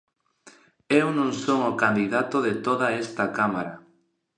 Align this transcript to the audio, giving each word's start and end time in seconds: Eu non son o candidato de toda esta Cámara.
Eu 0.99 1.07
non 1.17 1.31
son 1.43 1.59
o 1.71 1.77
candidato 1.83 2.37
de 2.47 2.53
toda 2.65 2.87
esta 3.03 3.25
Cámara. 3.37 3.73